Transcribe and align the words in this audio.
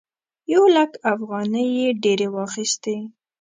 یو 0.53 0.63
لک 0.75 0.91
افغانۍ 1.13 1.67
یې 1.77 1.87
ډېرې 2.03 2.27
واخيستې. 2.35 2.95